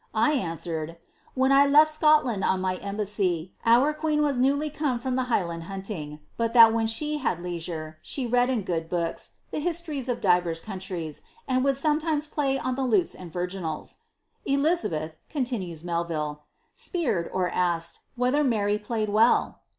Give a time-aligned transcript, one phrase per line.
[0.15, 0.97] I answered,'
[1.35, 5.25] When lefl Seoltand on my embassy, our queen was newly come from il.
[5.25, 9.59] Highland huntings but thai when she had leisure, she read in got I bivika, (he
[9.59, 13.97] bistoriea of divers countries, and would someiintes play t the Inie and virginals.'
[14.43, 16.45] Elizabeth," continuea Melville,"
[16.75, 19.59] apeered ^askn whether Mary played well."